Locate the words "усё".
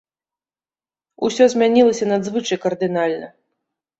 1.27-1.43